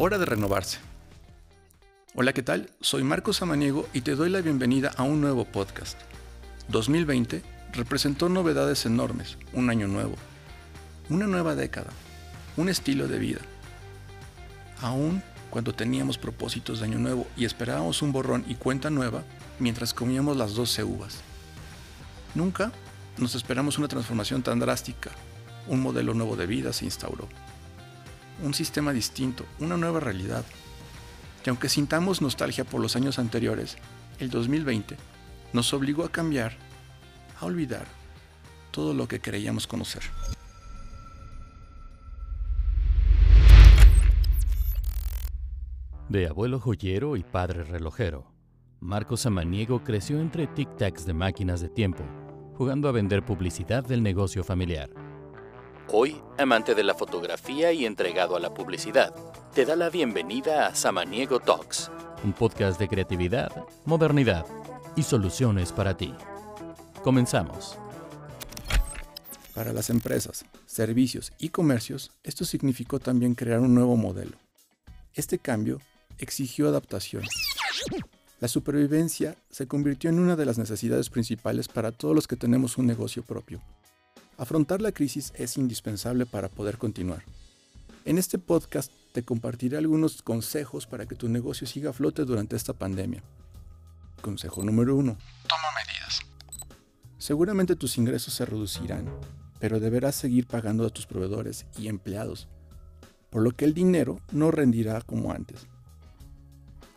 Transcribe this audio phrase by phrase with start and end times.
[0.00, 0.78] Hora de renovarse.
[2.14, 2.70] Hola, ¿qué tal?
[2.80, 5.98] Soy Marcos Samaniego y te doy la bienvenida a un nuevo podcast.
[6.68, 7.42] 2020
[7.72, 10.14] representó novedades enormes, un año nuevo,
[11.10, 11.90] una nueva década,
[12.56, 13.40] un estilo de vida.
[14.82, 19.24] Aún cuando teníamos propósitos de año nuevo y esperábamos un borrón y cuenta nueva
[19.58, 21.22] mientras comíamos las 12 uvas.
[22.36, 22.70] Nunca
[23.16, 25.10] nos esperamos una transformación tan drástica.
[25.66, 27.26] Un modelo nuevo de vida se instauró.
[28.42, 30.44] Un sistema distinto, una nueva realidad.
[31.44, 33.76] Y aunque sintamos nostalgia por los años anteriores,
[34.18, 34.96] el 2020
[35.52, 36.56] nos obligó a cambiar,
[37.40, 37.86] a olvidar
[38.70, 40.02] todo lo que creíamos conocer.
[46.08, 48.32] De abuelo joyero y padre relojero,
[48.80, 52.04] Marcos Samaniego creció entre tic-tacs de máquinas de tiempo,
[52.54, 55.07] jugando a vender publicidad del negocio familiar.
[55.90, 59.14] Hoy, amante de la fotografía y entregado a la publicidad,
[59.54, 61.90] te da la bienvenida a Samaniego Talks,
[62.22, 63.50] un podcast de creatividad,
[63.86, 64.44] modernidad
[64.96, 66.12] y soluciones para ti.
[67.02, 67.78] Comenzamos.
[69.54, 74.36] Para las empresas, servicios y comercios, esto significó también crear un nuevo modelo.
[75.14, 75.80] Este cambio
[76.18, 77.22] exigió adaptación.
[78.40, 82.76] La supervivencia se convirtió en una de las necesidades principales para todos los que tenemos
[82.76, 83.62] un negocio propio.
[84.38, 87.24] Afrontar la crisis es indispensable para poder continuar.
[88.04, 92.54] En este podcast te compartiré algunos consejos para que tu negocio siga a flote durante
[92.54, 93.20] esta pandemia.
[94.22, 95.16] Consejo número 1.
[95.48, 96.20] Toma medidas.
[97.18, 99.10] Seguramente tus ingresos se reducirán,
[99.58, 102.46] pero deberás seguir pagando a tus proveedores y empleados,
[103.30, 105.66] por lo que el dinero no rendirá como antes.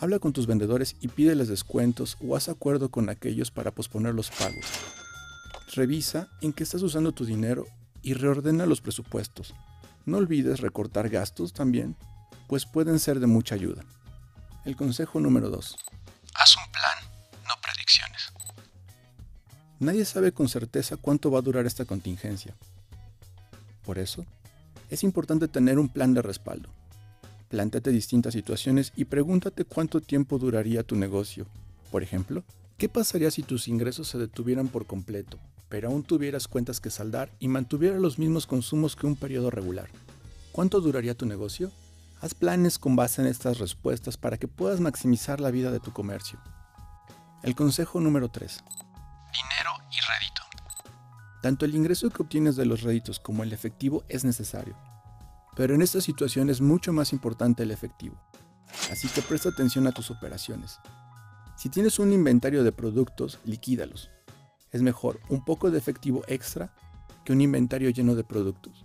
[0.00, 4.28] Habla con tus vendedores y pídeles descuentos o haz acuerdo con aquellos para posponer los
[4.28, 4.66] pagos.
[5.74, 7.66] Revisa en qué estás usando tu dinero
[8.02, 9.54] y reordena los presupuestos.
[10.06, 11.94] No olvides recortar gastos también,
[12.46, 13.84] pues pueden ser de mucha ayuda.
[14.64, 15.76] El consejo número 2.
[16.34, 18.32] Haz un plan, no predicciones.
[19.78, 22.54] Nadie sabe con certeza cuánto va a durar esta contingencia.
[23.84, 24.24] Por eso,
[24.88, 26.70] es importante tener un plan de respaldo.
[27.50, 31.46] Plántate distintas situaciones y pregúntate cuánto tiempo duraría tu negocio.
[31.90, 32.42] Por ejemplo,
[32.78, 37.30] ¿qué pasaría si tus ingresos se detuvieran por completo, pero aún tuvieras cuentas que saldar
[37.38, 39.88] y mantuvieras los mismos consumos que un periodo regular?
[40.52, 41.70] ¿Cuánto duraría tu negocio?
[42.20, 45.92] Haz planes con base en estas respuestas para que puedas maximizar la vida de tu
[45.92, 46.38] comercio.
[47.42, 48.58] El consejo número 3.
[49.32, 50.42] Dinero y rédito.
[51.42, 54.76] Tanto el ingreso que obtienes de los réditos como el efectivo es necesario
[55.58, 58.16] pero en esta situación es mucho más importante el efectivo.
[58.92, 60.78] Así que presta atención a tus operaciones.
[61.56, 64.08] Si tienes un inventario de productos, liquídalos.
[64.72, 66.72] Es mejor un poco de efectivo extra
[67.24, 68.84] que un inventario lleno de productos.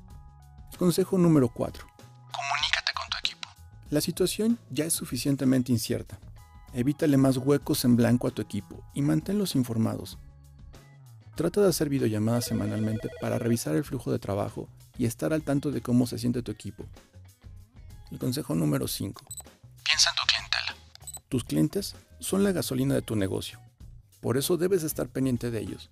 [0.78, 1.86] Consejo número 4.
[1.86, 3.50] Comunícate con tu equipo.
[3.90, 6.20] La situación ya es suficientemente incierta.
[6.74, 10.18] Evítale más huecos en blanco a tu equipo y manténlos informados.
[11.36, 14.68] Trata de hacer videollamadas semanalmente para revisar el flujo de trabajo
[14.98, 16.86] y estar al tanto de cómo se siente tu equipo.
[18.12, 19.26] El consejo número 5.
[19.84, 20.76] Piensa en tu clientela.
[21.30, 23.60] Tus clientes son la gasolina de tu negocio.
[24.24, 25.90] Por eso debes estar pendiente de ellos.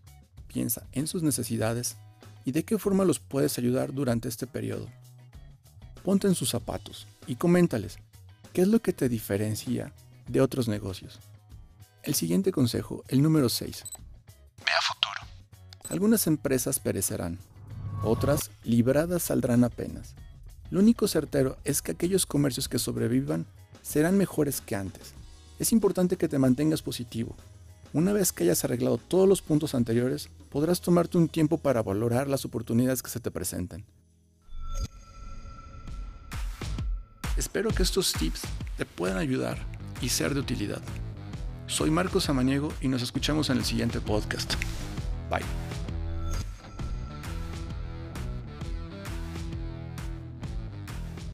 [0.47, 1.97] Piensa en sus necesidades
[2.45, 4.87] y de qué forma los puedes ayudar durante este periodo.
[6.01, 7.99] Ponte en sus zapatos y coméntales
[8.53, 9.93] qué es lo que te diferencia
[10.29, 11.19] de otros negocios.
[12.03, 13.83] El siguiente consejo, el número 6.
[14.59, 15.27] Ve a futuro.
[15.89, 17.37] Algunas empresas perecerán,
[18.01, 20.15] otras, libradas, saldrán apenas.
[20.69, 23.45] Lo único certero es que aquellos comercios que sobrevivan
[23.81, 25.15] serán mejores que antes.
[25.59, 27.35] Es importante que te mantengas positivo.
[27.93, 32.29] Una vez que hayas arreglado todos los puntos anteriores, podrás tomarte un tiempo para valorar
[32.29, 33.85] las oportunidades que se te presenten.
[37.35, 38.41] Espero que estos tips
[38.77, 39.57] te puedan ayudar
[40.01, 40.81] y ser de utilidad.
[41.67, 44.55] Soy Marcos Samaniego y nos escuchamos en el siguiente podcast.
[45.29, 45.60] Bye.